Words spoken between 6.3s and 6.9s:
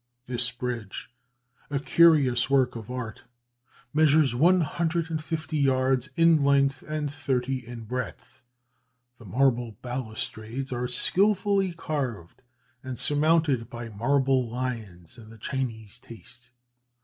length